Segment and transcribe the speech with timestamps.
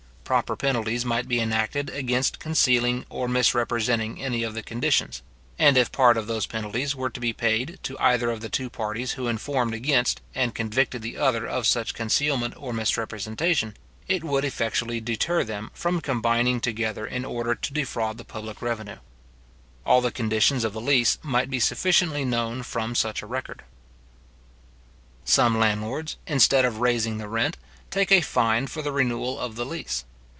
[0.31, 5.21] Proper penalties might be enacted against concealing or misrepresenting any of the conditions;
[5.59, 8.69] and if part of those penalties were to be paid to either of the two
[8.69, 13.75] parties who informed against and convicted the other of such concealment or misrepresentation,
[14.07, 18.99] it would effectually deter them from combining together in order to defraud the public revenue.
[19.85, 23.63] All the conditions of the lease might be sufficiently known from such a record.
[25.25, 27.57] Some landlords, instead of raising the rent,
[27.89, 30.05] take a fine for the renewal of the lease.